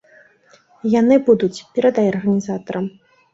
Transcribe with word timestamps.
Яны 0.99 1.15
будуць, 1.27 1.59
перадай 1.77 2.09
арганізатарам. 2.13 2.91